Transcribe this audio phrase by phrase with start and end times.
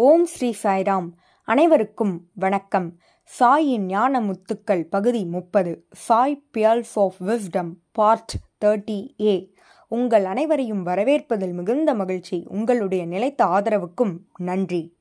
[0.00, 1.10] ஓம் ஸ்ரீ சாய்ராம்.
[1.44, 2.98] அனைவருக்கும் வணக்கம்.
[3.24, 5.86] சாயின் ஞான முத்துக்கள் பகுதி முப்பது.
[5.92, 8.34] Sai pearls of wisdom part
[8.64, 9.54] thirty ஏ.
[9.88, 12.46] உங்கள் அனைவரையும் வரவேற்பதில் மிகுந்த மகிழ்ச்சி.
[12.48, 14.96] உங்களுடைய நிலைத்த ஆதரவுக்கும் நன்றி.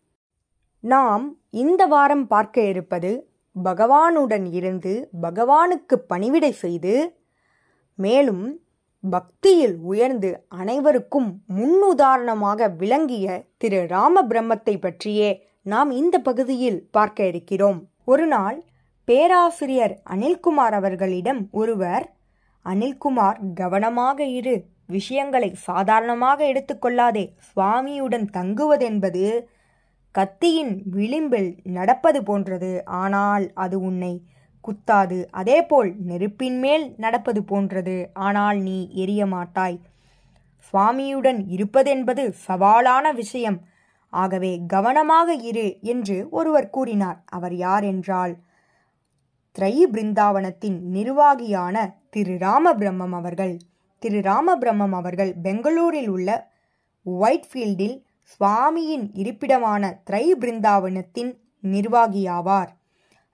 [0.79, 3.29] நாம் இந்த வாரம் பார்க்க இருப்பது
[3.64, 7.21] பகவானுடன் இருந்து பகவானுக்கு பணிவிடை செய்து
[7.95, 8.66] மேலும்
[9.04, 10.29] பக்தியில் உயர்ந்து
[10.59, 13.25] அனைவருக்கும் முன்னுதாரணமாக விளங்கிய
[13.57, 15.29] திரு ராம பிரம்மத்தை பற்றியே
[15.66, 17.79] நாம் இந்த பகுதியில் பார்க்க இருக்கிறோம்.
[18.06, 18.57] ஒரு நாள்
[19.07, 22.06] பேராசிரியர் அனில்குமார் அவர்களிடம் ஒருவர்
[22.65, 24.56] அனில்குமார் கவனமாக இரு.
[24.87, 29.23] விஷயங்களை சாதாரணமாக எடுத்துக்கொள்ளாதே சுவாமியுடன் தங்குவதென்பது
[30.15, 32.72] கத்தியின் விளிம்பில் நடப்பது போன்றது.
[33.02, 34.14] ஆனால் அது உன்னை
[34.64, 35.25] குத்தாது.
[35.31, 38.09] அதேபோல் நெருப்பின் மேல் நடப்பது போன்றது.
[38.14, 39.80] ஆனால் நீ எரிய மாட்டாய்.
[40.73, 43.59] சுவாமியுடன் இருப்பதென்பது சவாலான விஷயம்.
[44.09, 47.23] ஆகவே கவனமாக இரு என்று ஒருவர் கூறினார்.
[47.25, 48.36] அவர் யார் என்றால்
[49.52, 51.76] திரை பிருந்தாவனத்தின் நிர்வாகியான
[52.09, 53.58] திரு ராமபிரம்மம் அவர்கள்.
[54.00, 56.52] திரு ராமபிரம்மம் அவர்கள் பெங்களூரில் உள்ள
[57.06, 57.98] ஒயிட்ஃபீல்டில்
[58.31, 61.31] சுவாமியின் இருப்பிடமான திரை பிருந்தாவனத்தின்
[61.64, 62.72] நிர்வாகியாவார்.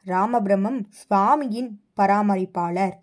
[0.05, 2.93] ராமபிரமம் சுவாமியின் பராமரிப்பாளர்.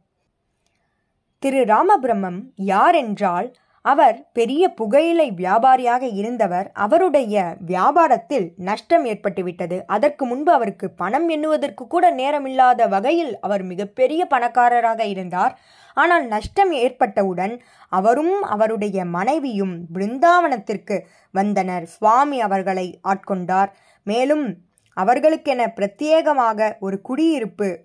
[1.38, 6.70] திரு ராமபிரம்மம் யார் என்றால் அவர் பெரிய புகையிலை வியாபாரியாக இருந்தவர்.
[6.72, 9.82] அவருடைய வியாபாரத்தில் நஷ்டம் ஏற்பட்டுவிட்டது.
[9.86, 15.58] அதற்கு முன்பு அவருக்கு பணம் எண்ணுவதற்கு கூட நேரமில்லாத வகையில் அவர் மிகப்பெரிய பணக்காரராக இருந்தார்.
[15.94, 20.98] ஆனால் நஷ்டம் ஏற்பட்டவுடன் அவரும் அவருடைய மனைவியும் பிருந்தாவனத்திற்கு
[21.30, 21.86] வந்தனர்.
[21.86, 23.70] சுவாமி அவர்களை ஆட்கொண்டார்.
[24.06, 24.44] மேலும்
[24.96, 27.84] அவர்களுக்கென பிரத்யேகமாக ஒரு குடியிருப்பு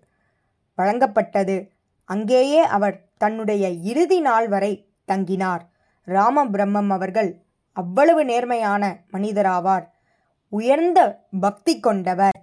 [0.78, 1.70] வழங்கப்பட்டது.
[2.06, 5.60] அங்கேயே அவர் தன்னுடைய இறுதி நாள் வரை தங்கினார்.
[6.02, 7.42] ராம பிரம்மம் அவர்கள்
[7.74, 9.86] அவ்வளவு நேர்மையான மனிதராவார்.
[10.50, 11.00] உயர்ந்த
[11.40, 12.40] பக்தி கொண்டவர்.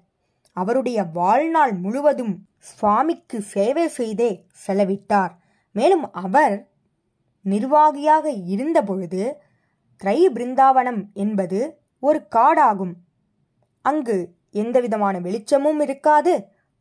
[0.53, 5.31] அவருடைய வாழ்நாள் முழுவதும் சுவாமிக்கு சேவை செய்தே செலவிட்டார்.
[5.73, 6.69] மேலும் அவர்
[7.43, 9.23] நிர்வாகியாக இருந்தபொழுது
[9.97, 12.93] திரை பிருந்தாவனம் என்பது ஒரு காடாகும்.
[13.83, 16.33] அங்கு எந்தவிதமான வெளிச்சமும் இருக்காது.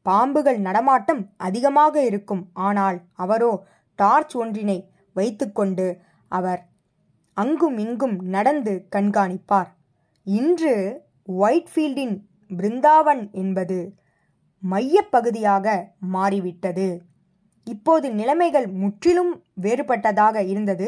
[0.05, 2.43] பாம்புகள் நடமாட்டம் அதிகமாக இருக்கும்.
[2.53, 3.51] ஆனால் அவரோ
[3.95, 4.77] டார்ச் ஒன்றினை
[5.13, 5.87] வைத்துக்கொண்டு
[6.31, 6.61] அவர்
[7.37, 9.69] அங்கும் இங்கும் நடந்து கண்காணிப்பார்.
[10.23, 10.73] இன்று
[11.39, 12.15] ஒயிட்ஃபீல்டின்
[12.57, 13.77] பிருந்தாவன் என்பது
[14.63, 15.67] மையப்பகுதியாக
[16.15, 16.87] மாறிவிட்டது.
[17.67, 20.87] இப்போது நிலைமைகள் முற்றிலும் வேறுபட்டதாக இருந்தது.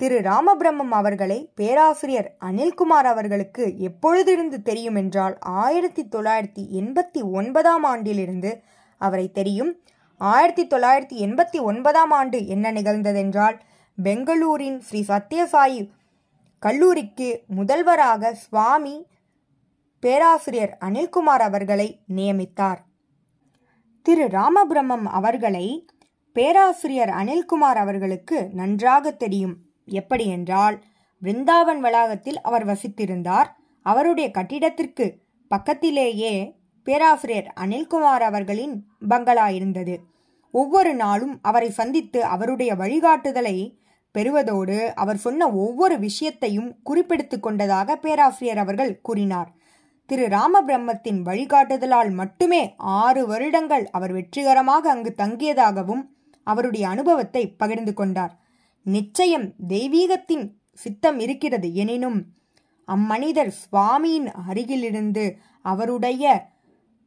[0.00, 8.62] திரு ராமபிரம்மம் அவர்களை பேராசிரியர் அனில்குமார் அவர்களுக்கு எப்பொழுதிருந்து தெரியும் என்றால் ஆயிரத்தி தொள்ளாயிரத்தி எண்பத்தி ஒன்பதாம் ஆண்டிலிருந்து
[8.98, 9.82] அவரை தெரியும்.
[10.18, 13.60] ஆயிரத்தி தொள்ளாயிரத்தி எண்பத்தி ஒன்பதாம் ஆண்டு என்ன நிகழ்ந்ததென்றால்
[14.02, 15.90] பெங்களூரின் ஸ்ரீ சத்யசாயி
[16.58, 19.06] கல்லூரிக்கு முதல்வராக சுவாமி
[20.00, 22.78] பேராசிரியர் அனில்குமார் அவர்களை நியமித்தார்.
[24.02, 25.88] திரு ராமபிரம்மம் அவர்களை
[26.32, 29.56] பேராசிரியர் அனில்குமார் அவர்களுக்கு நன்றாக தெரியும்.
[29.90, 30.84] எப்படி என்றால்
[31.18, 33.48] பிருந்தாவன் வளாகத்தில் அவர் வசித்திருந்தார்.
[33.82, 35.06] அவருடைய கட்டிடத்திற்கு
[35.48, 40.00] பக்கத்திலேயே பேராசிரியர் அனில்குமார் அவர்களின் பங்களா இருந்தது.
[40.50, 43.78] ஒவ்வொரு நாளும் அவரை சந்தித்து அவருடைய வழிகாட்டுதலை
[44.12, 49.50] பெறுவதோடு அவர் சொன்ன ஒவ்வொரு விஷயத்தையும் குறிப்பெடுத்து கொண்டதாக பேராசிரியர் அவர்கள் கூறினார்.
[50.06, 56.02] திரு ராமபிரம்மத்தின் வழிகாட்டுதலால் மட்டுமே ஆறு வருடங்கள் அவர் வெற்றிகரமாக அங்கு தங்கியதாகவும்
[56.42, 58.39] அவருடைய அனுபவத்தை பகிர்ந்து கொண்டார்.
[58.82, 61.74] நிச்சயம் தெய்வீகத்தின் சித்தம் இருக்கிறது.
[61.74, 62.26] எனினும்
[62.84, 66.48] அம்மனிதர் சுவாமியின் அருகிலிருந்து அவருடைய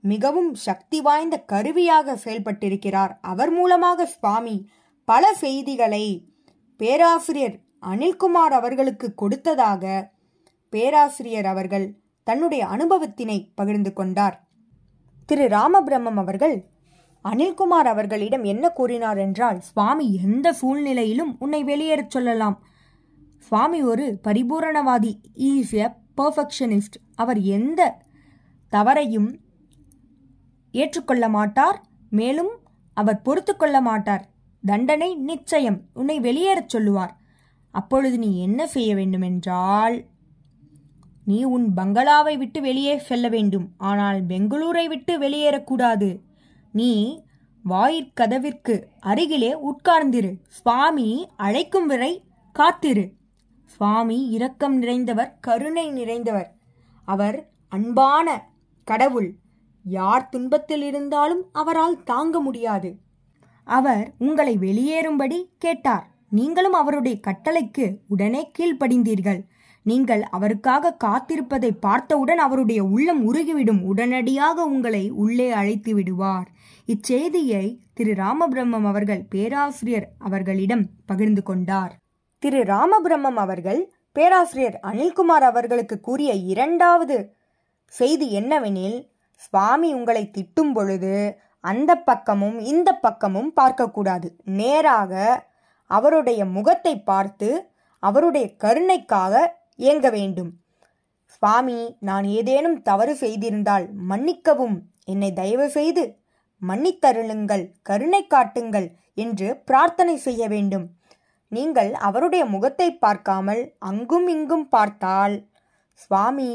[0.01, 3.11] மிகவும் சக்தி வாய்ந்த கருவியாக செயல்பட்டிருக்கிறார்.
[3.22, 4.69] அவர் மூலமாக சுவாமி
[5.06, 6.29] பல செய்திகளை
[6.78, 10.11] பேராசிரியர் அனில்குமார் அவர்களுக்கு கொடுத்ததாக
[10.69, 11.88] பேராசிரியர் அவர்கள்
[12.23, 14.47] தன்னுடைய அனுபவத்தினை பகிர்ந்து கொண்டார்.
[15.25, 16.55] திரு ராமபிரம்மம் அவர்கள்
[17.23, 22.63] அனில்குமார் அவர்களிடம் என்ன கூறினார் என்றால் சுவாமி எந்த சூழ்நிலையிலும் உன்னை வெளியேறச் சொல்லலாம்.
[23.39, 25.13] சுவாமி ஒரு பரிபூரணவாதி.
[25.34, 27.81] இஸ் எ பர்ஃபெக்ஷனிஸ்ட் அவர் எந்த
[28.72, 29.29] தவறையும்
[30.72, 31.84] ஏற்றுக்கொள்ள மாட்டார்.
[32.09, 32.52] மேலும்
[32.93, 34.29] அவர் பொறுத்து கொள்ள மாட்டார்.
[34.64, 35.81] தண்டனை நிச்சயம்.
[35.93, 37.17] உன்னை வெளியேறச் சொல்லுவார்.
[37.72, 40.05] அப்பொழுது நீ என்ன செய்ய வேண்டுமென்றால்
[41.26, 43.67] நீ உன் பங்களாவை விட்டு வெளியே செல்ல வேண்டும்.
[43.78, 46.09] ஆனால் பெங்களூரை விட்டு வெளியேறக்கூடாது
[46.73, 47.23] நீ
[47.70, 50.37] வாயிற்கதவிற்கு அருகிலே உட்கார்ந்திரு.
[50.47, 53.14] சுவாமி அழைக்கும் வரை காத்திரு.
[53.66, 56.49] சுவாமி இரக்கம் நிறைந்தவர் கருணை நிறைந்தவர்.
[57.05, 58.49] அவர் அன்பான
[58.84, 59.35] கடவுள்.
[59.84, 62.97] யார் துன்பத்தில் இருந்தாலும் அவரால் தாங்க முடியாது.
[63.64, 66.08] அவர் உங்களை வெளியேறும்படி கேட்டார்.
[66.29, 69.46] நீங்களும் அவருடைய கட்டளைக்கு உடனே கீழ்ப்படிந்தீர்கள்.
[69.85, 73.82] நீங்கள் அவருக்காக காத்திருப்பதை பார்த்தவுடன் அவருடைய உள்ளம் உருகிவிடும்.
[73.82, 76.47] உடனடியாக உங்களை உள்ளே அழைத்து விடுவார்.
[76.88, 81.94] இச்செய்தியை திரு ராமபிரம்மம் அவர்கள் பேராசிரியர் அவர்களிடம் பகிர்ந்து கொண்டார்.
[82.44, 83.82] திரு ராமபிரம்மம் அவர்கள்
[84.12, 87.18] பேராசிரியர் அனில்குமார் அவர்களுக்கு கூறிய இரண்டாவது
[87.94, 89.00] செய்தி என்னவெனில்
[89.41, 91.16] சுவாமி உங்களை திட்டும் பொழுது
[91.64, 94.28] அந்த பக்கமும் இந்த பக்கமும் பார்க்கக்கூடாது.
[94.59, 95.14] நேராக
[95.91, 97.50] அவருடைய முகத்தை பார்த்து
[98.03, 99.34] அவருடைய கருணைக்காக
[99.75, 100.52] இயங்க வேண்டும்.
[101.28, 104.78] சுவாமி நான் ஏதேனும் தவறு செய்திருந்தால் மன்னிக்கவும்.
[105.05, 106.03] என்னை தயவு செய்து
[106.61, 110.85] மன்னித்தருளுங்கள் கருணை காட்டுங்கள் என்று பிரார்த்தனை செய்ய வேண்டும்.
[111.52, 115.35] நீங்கள் அவருடைய முகத்தை பார்க்காமல் அங்கும் இங்கும் பார்த்தால்
[115.93, 116.52] சுவாமி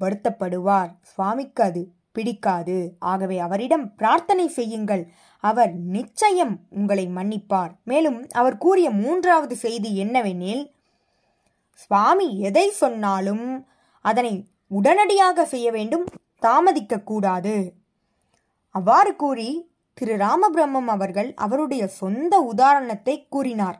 [0.00, 0.90] வருத்தப்படுவார்.
[1.02, 1.82] சுவாமிக்கு அது
[2.12, 2.78] பிடிக்காது.
[2.98, 5.02] ஆகவே அவரிடம் பிரார்த்தனை செய்யுங்கள்.
[5.44, 7.72] அவர் நிச்சயம் உங்களை மன்னிப்பார்.
[7.84, 10.64] மேலும் அவர் கூறிய மூன்றாவது செய்தி என்னவெனில்
[11.82, 13.46] சுவாமி எதை சொன்னாலும்
[14.04, 14.34] அதனை
[14.70, 16.06] உடனடியாக செய்ய வேண்டும்
[16.42, 17.54] தாமதிக்க கூடாது.
[18.74, 19.48] அவ்வாறு கூறி
[19.98, 23.78] திரு ராமபிரம்மம் அவர்கள் அவருடைய சொந்த உதாரணத்தை கூறினார்.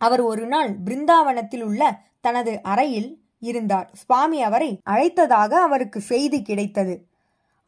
[0.00, 1.82] அவர் ஒரு நாள் பிருந்தாவனத்தில் உள்ள
[2.20, 3.10] தனது அறையில்
[3.42, 3.88] இருந்தார்.
[4.02, 6.94] சுவாமி அவரை அழைத்ததாக அவருக்கு செய்தி கிடைத்தது.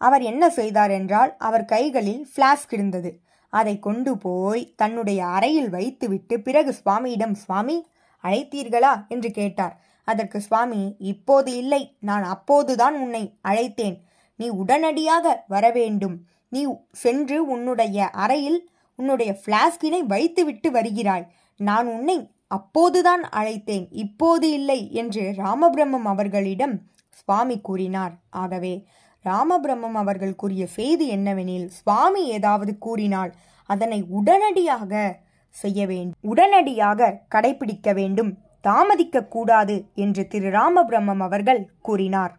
[0.01, 3.11] அவர் என்ன செய்தார் என்றால் அவர் கைகளில் பிளாஸ்க் இருந்தது.
[3.53, 7.77] அதை கொண்டு போய் தன்னுடைய அறையில் வைத்துவிட்டு பிறகு சுவாமியிடம் சுவாமி
[8.27, 8.93] அழைத்தீர்களா?
[9.09, 9.75] என்று கேட்டார்.
[10.09, 11.97] அதற்கு சுவாமி இப்போது இல்லை.
[12.01, 13.97] நான் அப்போதுதான் உன்னை அழைத்தேன்.
[14.37, 16.17] நீ உடனடியாக வரவேண்டும்.
[16.49, 16.63] நீ
[16.93, 18.59] சென்று உன்னுடைய அறையில்
[18.99, 21.27] உன்னுடைய பிளாஸ்கினை வைத்துவிட்டு வருகிறாய்.
[21.61, 22.17] நான் உன்னை
[22.49, 23.87] அப்போதுதான் அழைத்தேன்.
[23.91, 26.77] இப்போது இல்லை என்று ராமபிரம்மம் அவர்களிடம்
[27.11, 28.15] சுவாமி கூறினார்.
[28.31, 28.75] ஆகவே
[29.25, 33.33] ராமபிரம்மம் அவர்கள் கூறிய செய்தி என்னவெனில் சுவாமி ஏதாவது கூறினால்
[33.71, 34.93] அதனை உடனடியாக
[35.49, 38.39] செய்ய வேண்டும் உடனடியாக கடைபிடிக்க வேண்டும்.
[38.61, 42.37] தாமதிக்க கூடாது என்று திரு ராமபிரம்மம் அவர்கள் கூறினார்.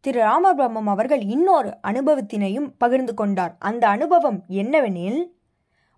[0.00, 3.56] திரு ராமபிரம்மம் அவர்கள் இன்னொரு அனுபவத்தினையும் பகிர்ந்து கொண்டார்.
[3.58, 5.30] அந்த அனுபவம் என்னவெனில்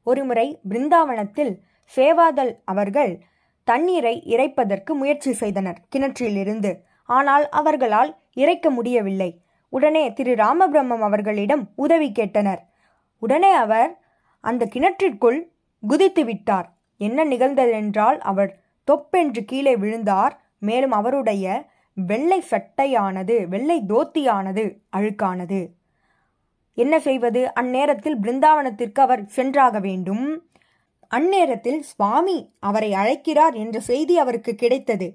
[0.03, 1.59] ஒருமுறை பிருந்தாவனத்தில்
[1.97, 3.23] சேவாதல் அவர்கள்
[3.65, 5.81] தண்ணீரை இறைப்பதற்கு முயற்சி செய்தனர்.
[5.97, 6.77] கிணற்றிலிருந்து.
[7.05, 9.41] ஆனால் அவர்களால் இறைக்க முடியவில்லை.
[9.69, 12.59] உடனே திரு ராமபிரம்மம் அவர்களிடம் உதவி கேட்டனர்.
[13.19, 14.01] உடனே அவர்
[14.41, 15.53] அந்த கிணற்றிற்குள்
[15.87, 16.73] குதித்து விட்டார்.
[16.97, 20.43] என்ன நிகழ்ந்ததென்றால் அவர் தொப்பென்று கீழே விழுந்தார்.
[20.59, 25.69] மேலும் அவருடைய வெள்ளை சட்டையானது வெள்ளை தோத்தியானது அழுக்கானது.
[26.75, 27.53] என்ன செய்வது?
[27.61, 30.43] அந்நேரத்தில் பிருந்தாவனத்திற்கு அவர் சென்றாக வேண்டும்.
[31.15, 35.15] அந்நேரத்தில் சுவாமி அவரை அழைக்கிறார் என்ற செய்தி அவருக்கு கிடைத்தது.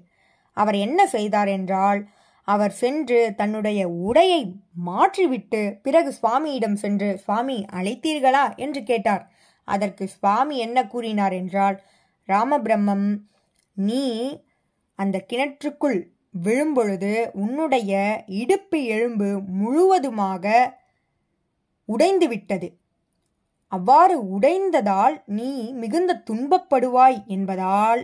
[0.52, 2.06] அவர் என்ன செய்தார் என்றால்
[2.44, 4.52] அவர் சென்று தன்னுடைய உடையை
[4.86, 8.56] மாற்றிவிட்டு பிறகு சுவாமியிடம் சென்று சுவாமி அழைத்தீர்களா?
[8.56, 9.30] என்று கேட்டார்.
[9.74, 11.76] அதற்கு சுவாமி என்ன கூறினார் என்றால்
[12.28, 13.08] ராமபிரம்மம்
[13.76, 14.04] நீ
[14.98, 15.98] அந்த கிணற்றுக்குள்
[16.44, 17.92] விழும்பொழுது உன்னுடைய
[18.40, 19.28] இடுப்பு எலும்பு
[19.60, 20.54] முழுவதுமாக
[21.88, 22.68] உடைந்து விட்டது
[23.72, 28.02] அவ்வாறு உடைந்ததால் நீ மிகுந்த துன்பப்படுவாய் என்பதால்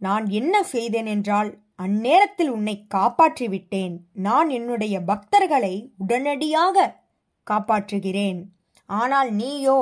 [0.00, 3.94] நான் என்ன செய்தேன் என்றால் அந்நேரத்தில் உன்னை காப்பாற்றிவிட்டேன்.
[4.26, 6.86] நான் என்னுடைய பக்தர்களை உடனடியாக
[7.46, 8.40] காப்பாற்றுகிறேன்.
[8.90, 9.78] ஆனால் நீயோ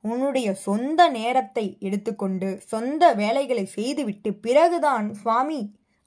[0.00, 5.60] உன்னுடைய சொந்த நேரத்தை எடுத்துக்கொண்டு சொந்த வேலைகளை செய்துவிட்டு பிறகுதான் சுவாமி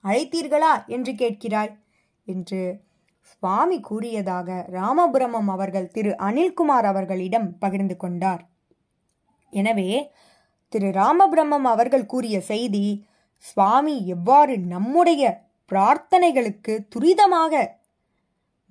[0.03, 1.73] அழைத்தீர்களா என்று கேட்கிறாய்
[2.27, 2.61] என்று
[3.23, 8.41] சுவாமி கூறியதாக ராமபுரமம் அவர்கள் திரு அனில்குமார் அவர்களிடம் பகிர்ந்து கொண்டார்.
[9.53, 10.12] எனவே
[10.69, 12.86] திரு ராமபிரம்மம் அவர்கள் கூறிய செய்தி
[13.38, 15.24] சுவாமி எவ்வாறு நம்முடைய
[15.71, 17.53] பிரார்த்தனைகளுக்கு துரிதமாக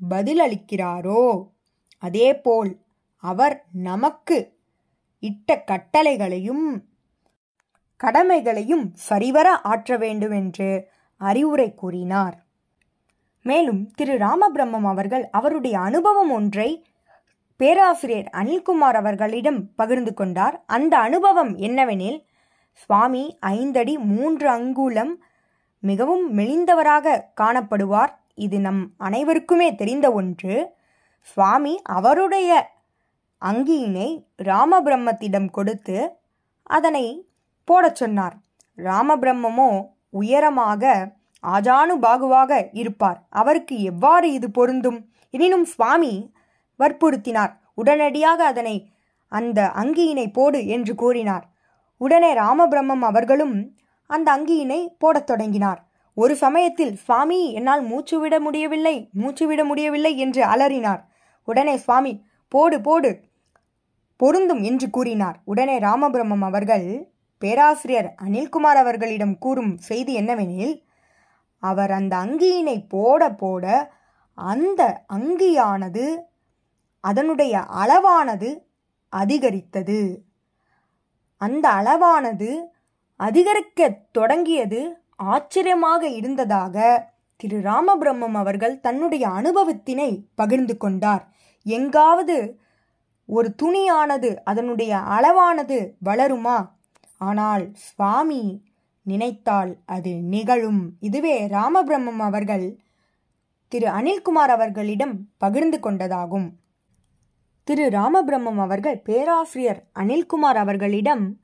[0.00, 1.24] பதிலளிக்கிறாரோ
[2.02, 2.70] அதேபோல்
[3.24, 4.36] அவர் நமக்கு
[5.20, 6.82] இட்ட கட்டளைகளையும்
[7.96, 12.36] கடமைகளையும் சரிவர ஆற்ற வேண்டும் என்று அறிவுரை கூறினார்.
[13.42, 16.86] மேலும் திரு ராமபிரம்மம் அவர்கள் அவருடைய அனுபவம் ஒன்றை
[17.56, 20.64] பேராசிரியர் அனில்குமார் அவர்களிடம் பகிர்ந்து கொண்டார்.
[20.66, 22.24] அந்த அனுபவம் என்னவெனில்
[22.72, 25.24] சுவாமி ஐந்தடி மூன்று அங்குலம்
[25.80, 28.12] மிகவும் மெலிந்தவராக காணப்படுவார்.
[28.34, 30.72] இது நம் அனைவருக்குமே தெரிந்த ஒன்று.
[31.20, 32.50] சுவாமி அவருடைய
[33.42, 34.08] அங்கியினை
[34.42, 36.18] ராமபிரம்மத்திடம் கொடுத்து
[36.62, 37.30] அதனை
[37.64, 38.36] போடச் சொன்னார்.
[38.76, 39.70] ராமபிரம்மமோ
[40.10, 41.12] உயரமாக
[41.44, 43.26] ஆஜானு பாகுவாக இருப்பார்.
[43.30, 45.10] அவருக்கு எவ்வாறு இது பொருந்தும்?
[45.30, 46.32] எனினும் சுவாமி
[46.80, 47.52] வற்புறுத்தினார்.
[47.74, 48.92] உடனடியாக அதனை
[49.28, 51.44] அந்த அங்கியினை போடு என்று கூறினார்.
[51.96, 55.80] உடனே ராமபிரம்மம் அவர்களும் அந்த அங்கியினை போடத் தொடங்கினார்.
[56.14, 61.02] ஒரு சமயத்தில் சுவாமி என்னால் மூச்சு விட முடியவில்லை மூச்சு விட முடியவில்லை என்று அலறினார்.
[61.44, 63.10] உடனே சுவாமி போடு போடு
[64.22, 65.36] பொருந்தும் என்று கூறினார்.
[65.44, 66.86] உடனே ராமபிரமம் அவர்கள்
[67.42, 70.74] பேராசிரியர் அனில்குமார் அவர்களிடம் கூறும் செய்தி என்னவெனில்
[71.62, 73.64] அவர் அந்த அங்கியினை போட போட
[74.38, 74.82] அந்த
[75.14, 76.04] அங்கியானது
[77.04, 78.50] அதனுடைய அளவானது
[79.12, 80.00] அதிகரித்தது.
[81.40, 82.50] அந்த அளவானது
[83.20, 84.80] அதிகரிக்க தொடங்கியது
[85.30, 86.76] ஆச்சரியமாக இருந்ததாக
[87.40, 90.10] திரு ராமபிரம்மம் அவர்கள் தன்னுடைய அனுபவத்தினை
[90.40, 91.24] பகிர்ந்து கொண்டார்.
[91.66, 92.36] எங்காவது
[93.30, 96.70] ஒரு துணியானது அதனுடைய அளவானது வளருமா?
[97.18, 98.62] ஆனால் சுவாமி
[99.02, 100.82] நினைத்தால் அது நிகழும்.
[101.00, 102.78] இதுவே ராமபிரம்மம் அவர்கள்
[103.68, 106.48] திரு அனில்குமார் அவர்களிடம் பகிர்ந்து கொண்டதாகும்.
[107.64, 111.40] திரு ராமபிரம்மம் அவர்கள் பேராசிரியர் அனில்குமார் அவர்களிடம்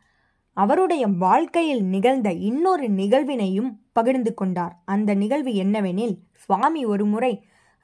[0.52, 4.74] அவருடைய வாழ்க்கையில் நிகழ்ந்த இன்னொரு நிகழ்வினையும் பகிர்ந்து கொண்டார்.
[4.84, 7.32] அந்த நிகழ்வு என்னவெனில் சுவாமி ஒருமுறை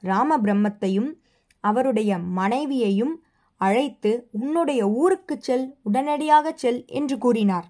[0.03, 1.11] ராமபிரம்மத்தையும்
[1.59, 3.22] அவருடைய மனைவியையும்
[3.65, 7.67] அழைத்து உன்னுடைய ஊருக்குச் செல் உடனடியாக செல் என்று கூறினார்.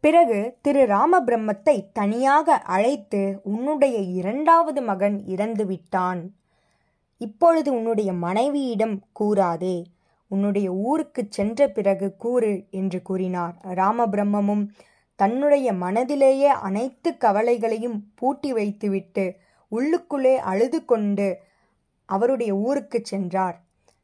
[0.00, 6.22] பிறகு திரு ராமபிரம்மத்தை தனியாக அழைத்து உன்னுடைய இரண்டாவது மகன் இறந்து விட்டான்
[7.20, 9.76] இப்பொழுது உன்னுடைய மனைவியிடம் கூறாதே.
[10.28, 13.54] உன்னுடைய ஊருக்கு சென்ற பிறகு கூறு என்று கூறினார்.
[13.74, 14.64] ராமபிரம்மமும்
[15.18, 19.24] தன்னுடைய மனதிலேயே அனைத்து கவலைகளையும் பூட்டி வைத்துவிட்டு
[19.72, 21.28] உள்ளுக்குள்ளே அழுது கொண்டு
[22.08, 23.56] அவருடைய ஊருக்கு சென்றார்.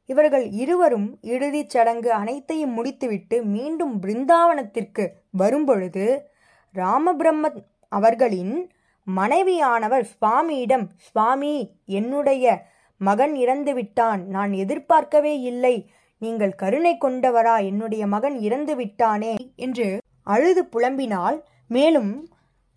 [0.09, 6.31] இவர்கள் இருவரும் இறுதிச் சடங்கு அனைத்தையும் முடித்துவிட்டு மீண்டும் பிருந்தாவனத்திற்கு வரும்பொழுது
[6.75, 8.71] ராமபிரம்ம அவர்களின்
[9.17, 11.55] மனைவியானவர் சுவாமியிடம் சுவாமி
[11.85, 14.25] என்னுடைய மகன் இறந்துவிட்டான்.
[14.27, 15.91] நான் எதிர்பார்க்கவே இல்லை.
[16.19, 17.65] நீங்கள் கருணை கொண்டவரா?
[17.65, 21.39] என்னுடைய மகன் இறந்து விட்டானே என்று அழுது புலம்பினாள்.
[21.69, 22.29] மேலும்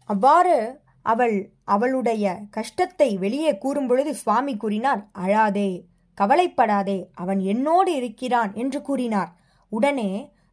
[0.06, 5.70] அவ்வாறு அவள் அவளுடைய கஷ்டத்தை வெளியே கூறும்பொழுது சுவாமி கூறினார் அழாதே.
[6.18, 9.32] கவலைப்படாதே அவன் என்னோடு இருக்கிறான் என்று கூறினார்.
[9.72, 10.10] உடனே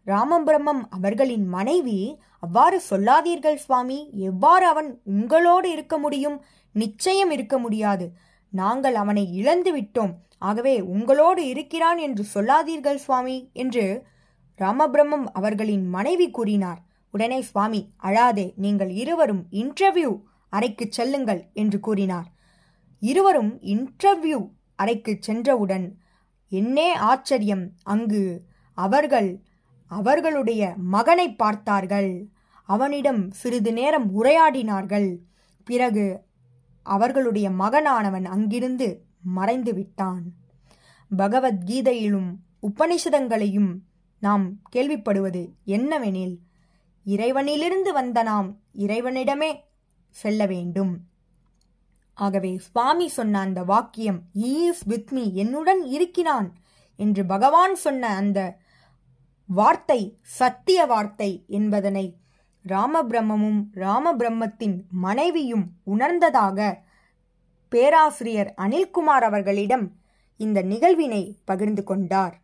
[0.06, 1.98] ராமபிரம்மம் அவர்களின் மனைவி
[2.40, 6.38] அவ்வாறு சொல்லாதீர்கள் சுவாமி எவ்வாறு அவன் உங்களோடு இருக்க முடியும்?
[6.74, 8.06] நிச்சயம் இருக்க முடியாது.
[8.52, 10.14] நாங்கள் அவனை இழந்து விட்டோம்.
[10.38, 13.84] ஆகவே உங்களோடு இருக்கிறான் என்று சொல்லாதீர்கள் சுவாமி என்று
[14.58, 16.80] ராமபிரம்மம் அவர்களின் மனைவி கூறினார்.
[17.14, 20.12] உடனே சுவாமி அழாதே நீங்கள் இருவரும் இன்டர்வியூ
[20.52, 22.28] அறைக்கு செல்லுங்கள் என்று கூறினார்.
[23.02, 24.40] இருவரும் இன்டர்வியூ
[24.82, 25.86] அறைக்குச் சென்றவுடன்
[26.52, 27.64] என்னே ஆச்சரியம்!
[27.84, 28.22] அங்கு
[28.78, 29.30] அவர்கள்
[29.90, 30.62] அவர்களுடைய
[30.94, 32.12] மகனை பார்த்தார்கள்.
[32.68, 35.08] அவனிடம் சிறிது நேரம் உரையாடினார்கள்.
[35.66, 36.04] பிறகு
[36.86, 38.88] அவர்களுடைய மகனானவன் அங்கிருந்து
[39.36, 40.22] மறைந்து விட்டான்.
[41.10, 42.30] பகவத்கீதையிலும்
[42.62, 43.72] உபனிஷதங்களையும்
[44.22, 46.34] நாம் கேள்விப்படுவது என்னவெனில்
[47.06, 48.48] இறைவனிலிருந்து வந்த நாம்
[48.78, 49.50] இறைவனிடமே
[50.16, 50.92] செல்ல வேண்டும்.
[52.22, 56.48] ஆகவே சுவாமி சொன்ன அந்த வாக்கியம் ஈஸ் வித் மீ என்னுடன் இருக்கிறான்
[56.98, 58.40] என்று பகவான் சொன்ன அந்த
[59.48, 60.00] வார்த்தை
[60.38, 62.06] சத்திய வார்த்தை என்பதனை
[62.64, 66.58] ராமபிரம்மமும் ராமபிரம்மத்தின் மனைவியும் உணர்ந்ததாக
[67.72, 69.86] பேராசிரியர் அனில்குமார் அவர்களிடம்
[70.40, 72.34] இந்த நிகழ்வினை பகிர்ந்து கொண்டார்.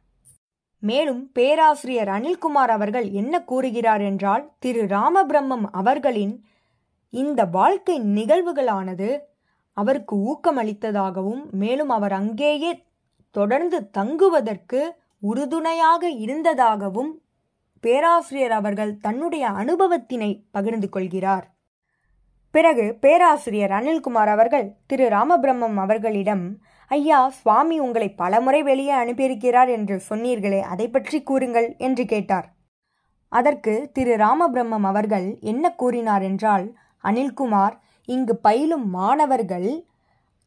[0.83, 6.35] மேலும் பேராசிரியர் அனில்குமார் அவர்கள் என்ன கூறுகிறார் என்றால் திரு ராமபிரம்மம் அவர்களின்
[7.13, 9.09] இந்த வாழ்க்கை நிகழ்வுகளானது
[9.81, 12.73] அவருக்கு ஊக்கமளித்ததாகவும் மேலும் அவர் அங்கேயே
[13.35, 14.81] தொடர்ந்து தங்குவதற்கு
[15.23, 17.13] உறுதுணையாக இருந்ததாகவும்
[17.85, 21.47] பேராசிரியர் அவர்கள் தன்னுடைய அனுபவத்தினை பகிர்ந்து கொள்கிறார்.
[22.55, 26.45] பிறகு பேராசிரியர் அனில்குமார் அவர்கள் திரு ராமபிரம்மம் அவர்களிடம்
[26.91, 32.47] ஐயா சுவாமி உங்களை பலமுறை வெளியே அனுப்பியிருக்கிறார் என்று சொன்னீர்களே அதை பற்றி கூறுங்கள் என்று கேட்டார்.
[33.33, 36.67] அதற்கு திரு ராமபிரம்மம் அவர்கள் என்ன கூறினார் என்றால்
[37.05, 37.77] அனில்குமார்
[38.15, 39.85] இங்கு பயிலும் மாணவர்கள்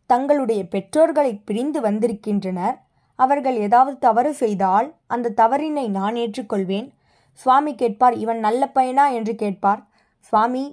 [0.05, 2.77] தங்களுடைய பெற்றோர்களை பிரிந்து வந்திருக்கின்றனர்.
[3.15, 6.87] அவர்கள் ஏதாவது தவறு செய்தால் அந்த தவறினை நான் ஏற்றுக்கொள்வேன்.
[7.33, 9.05] சுவாமி கேட்பார் இவன் நல்ல பையனா?
[9.11, 9.81] என்று கேட்பார்.
[10.19, 10.63] சுவாமி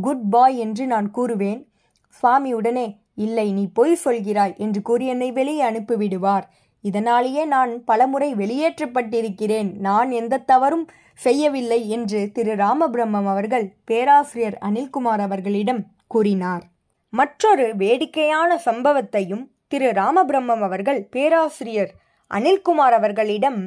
[0.00, 1.60] குட் பாய் என்று நான் கூறுவேன்.
[2.08, 6.46] சுவாமி உடனே இல்லை நீ பொய் சொல்கிறாய் என்று கூறி என்னை வெளியே அனுப்பிவிடுவார்.
[6.84, 9.70] இதனாலேயே நான் பலமுறை வெளியேற்றப்பட்டிருக்கிறேன்.
[9.78, 12.54] நான் எந்த தவறும் செய்யவில்லை என்று திரு.
[12.56, 15.82] ராமபிரம்மம் அவர்கள் பேராசிரியர் அனில்குமார் அவர்களிடம்
[16.14, 16.64] கூறினார்.
[17.12, 21.92] மற்றொரு வேடிக்கையான சம்பவத்தையும் திரு ராமபிரம்மம் அவர்கள் பேராசிரியர்
[22.30, 23.60] அனில்குமார் அவர்களிடம்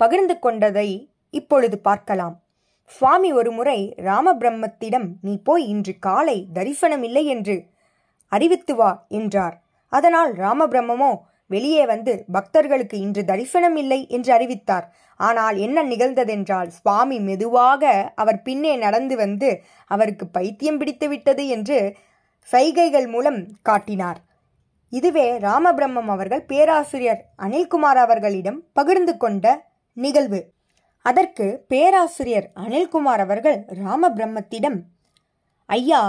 [0.00, 0.88] பகிர்ந்து கொண்டதை
[1.34, 2.34] இப்பொழுது பார்க்கலாம்.
[2.90, 3.78] சுவாமி ஒருமுறை
[4.08, 7.56] ராமபிரம்மத்திடம் நீ போய் இன்று காலை தரிசனம் இல்லை என்று
[8.32, 9.56] அறிவித்து வா என்றார்.
[9.92, 11.12] அதனால் ராமபிரம்மமோ
[11.46, 14.86] வெளியே வந்து பக்தர்களுக்கு இன்று தரிசனம் இல்லை என்று அறிவித்தார்.
[15.20, 19.50] ஆனால் என்ன நிகழ்ந்ததென்றால் சுவாமி மெதுவாக அவர் பின்னே நடந்து வந்து
[19.86, 21.78] அவருக்கு பைத்தியம் பிடித்துவிட்டது என்று
[22.48, 24.18] சைகைகள் மூலம் காட்டினார்.
[24.92, 29.46] இதுவே ராமபிரம்மம் அவர்கள் பேராசிரியர் அனில்குமார் அவர்களிடம் பகிர்ந்து கொண்ட
[29.96, 30.40] நிகழ்வு.
[31.02, 34.78] அதற்கு பேராசிரியர் அனில்குமார் அவர்கள் ராமபிரம்மத்திடம்
[35.68, 36.02] ஐயா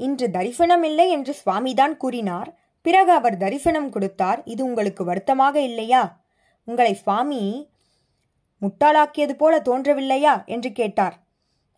[0.00, 2.50] இன்று தரிசனமில்லை என்று சுவாமிதான் கூறினார்.
[2.82, 6.20] பிறகு அவர் தரிசனம் கொடுத்தார் இது உங்களுக்கு வருத்தமாக இல்லையா?
[6.64, 7.70] உங்களை சுவாமி
[8.62, 10.46] முட்டாளாக்கியது போல தோன்றவில்லையா?
[10.46, 11.16] என்று கேட்டார்.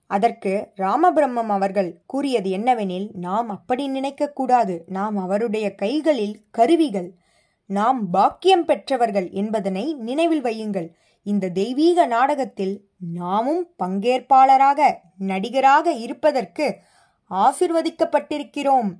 [0.06, 7.14] அதற்கு ராமபிரம்மம் அவர்கள் கூறியது என்னவெனில் நாம் அப்படி நினைக்கக்கூடாது நாம் அவருடைய கைகளில் கருவிகள்.
[7.66, 10.88] நாம் பாக்கியம் பெற்றவர்கள் என்பதனை நினைவில் வையுங்கள்.
[11.22, 16.78] இந்த தெய்வீக நாடகத்தில் நாமும் பங்கேற்பாளராக நடிகராக இருப்பதற்கு
[17.30, 18.90] ஆசிர்வதிக்கப்பட்டிருக்கிறோம்.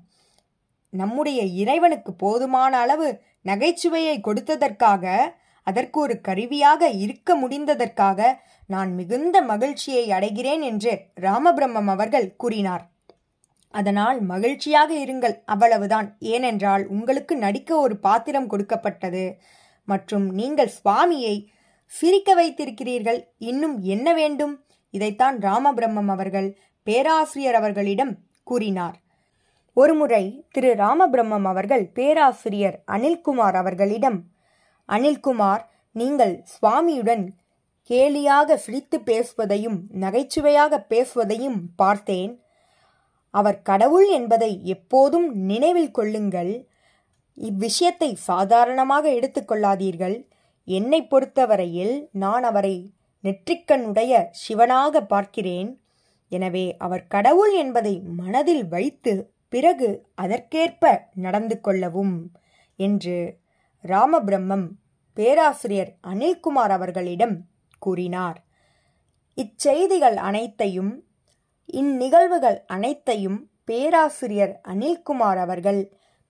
[0.93, 10.61] நம்முடைய இறைவனுக்கு போதுமான அளவு நகைச்சுவையை கொடுத்ததற்காக அதற்கு ஒரு கருவியாக இருக்க முடிந்ததற்காக நான் மிகுந்த மகிழ்ச்சியை அடைகிறேன்
[10.61, 12.91] என்று ராமபிரம்மம் அவர்கள் கூறினார்.
[13.71, 16.17] அதனால் மகிழ்ச்சியாக இருங்கள் அவ்வளவுதான்.
[16.19, 19.39] ஏனென்றால் உங்களுக்கு நடிக்க ஒரு பாத்திரம் கொடுக்கப்பட்டது.
[19.85, 21.47] மற்றும் நீங்கள் சுவாமியை
[21.87, 23.21] சிரிக்க வைத்திருக்கிறீர்கள்.
[23.39, 24.65] இன்னும் என்ன வேண்டும்?
[24.91, 29.02] இதைத்தான் ராமபிரம்மம் அவர்கள் பேராசிரியர் அவர்களிடம் கூறினார்.
[29.77, 34.19] ஒருமுறை திரு ராமபிரம்மம் அவர்கள் பேராசிரியர் அனில்குமார் அவர்களிடம்
[34.89, 35.63] அனில்குமார்
[35.93, 37.25] நீங்கள் சுவாமியுடன்
[37.91, 42.33] கேலியாக சிரித்து பேசுவதையும் நகைச்சுவையாக பேசுவதையும் பார்த்தேன்.
[43.31, 46.53] அவர் கடவுள் என்பதை எப்போதும் நினைவில் கொள்ளுங்கள்.
[47.39, 50.17] இவ்விஷயத்தை சாதாரணமாக எடுத்துக்கொள்ளாதீர்கள்
[50.69, 52.75] என்னை பொறுத்தவரையில் நான் அவரை
[53.25, 55.71] நெற்றிக்கண்ணுடைய சிவனாக பார்க்கிறேன்.
[56.33, 59.15] எனவே அவர் கடவுள் என்பதை மனதில் வைத்து
[59.53, 62.15] பிறகு அதற்கேற்ப நடந்து கொள்ளவும்
[62.79, 63.17] என்று
[63.87, 64.67] ராமபிரம்மம்
[65.15, 67.37] பேராசிரியர் அனில்குமார் அவர்களிடம்
[67.79, 68.39] கூறினார்.
[69.37, 70.93] இச்செய்திகள் அனைத்தையும்
[71.73, 75.81] இந்நிகழ்வுகள் அனைத்தையும் பேராசிரியர் அனில்குமார் அவர்கள்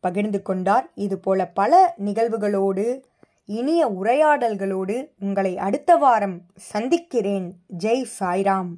[0.00, 0.86] பகிர்ந்து கொண்டார்.
[0.94, 2.86] இதுபோல பல நிகழ்வுகளோடு
[3.58, 6.36] இனிய உரையாடல்களோடு உங்களை அடுத்த வாரம்
[6.72, 7.48] சந்திக்கிறேன்.
[7.78, 8.72] ஜெய் சாய்ராம்.